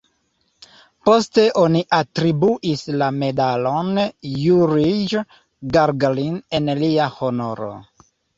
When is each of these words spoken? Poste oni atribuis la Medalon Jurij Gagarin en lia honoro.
Poste 1.09 1.43
oni 1.63 1.81
atribuis 1.97 2.81
la 3.01 3.09
Medalon 3.25 3.93
Jurij 4.45 5.15
Gagarin 5.77 6.41
en 6.61 6.73
lia 6.83 7.09
honoro. 7.21 7.71